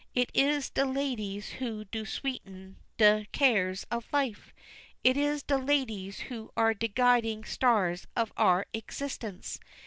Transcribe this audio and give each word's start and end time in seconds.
It 0.15 0.31
is 0.33 0.71
de 0.71 0.83
ladies 0.83 1.49
who 1.59 1.85
do 1.85 2.05
sweeten 2.07 2.77
de 2.97 3.27
cares 3.31 3.85
of 3.91 4.11
life. 4.11 4.51
It 5.03 5.15
is 5.15 5.43
de 5.43 5.59
ladies 5.59 6.21
who 6.21 6.49
are 6.57 6.73
de 6.73 6.87
guiding 6.87 7.43
stars 7.43 8.07
of 8.15 8.33
our 8.35 8.65
existence. 8.73 9.59